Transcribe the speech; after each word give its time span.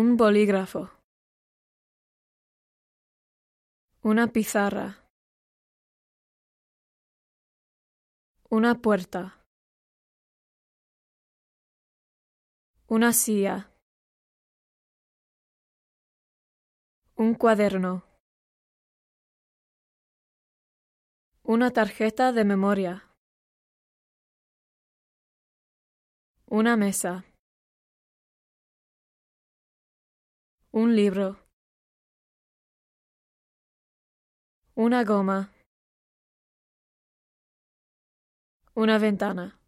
Un 0.00 0.16
bolígrafo. 0.16 0.82
Una 4.10 4.28
pizarra. 4.28 4.86
Una 8.48 8.80
puerta. 8.80 9.22
Una 12.86 13.12
silla. 13.12 13.56
Un 17.16 17.34
cuaderno. 17.34 18.04
Una 21.42 21.72
tarjeta 21.72 22.30
de 22.32 22.44
memoria. 22.44 22.94
Una 26.46 26.76
mesa. 26.76 27.24
Un 30.70 30.94
libro. 30.94 31.38
Una 34.74 35.02
goma. 35.02 35.50
Una 38.74 38.98
ventana. 38.98 39.58